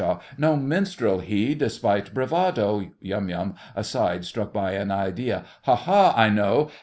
[0.35, 2.89] No minstrel he, despite bravado!
[3.01, 3.53] YUM.
[3.75, 5.45] (aside, struck by an idea).
[5.65, 5.75] Ha!
[5.75, 6.15] ha!
[6.17, 6.71] I know!